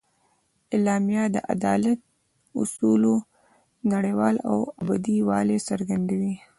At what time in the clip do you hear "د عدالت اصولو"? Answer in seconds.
1.35-3.13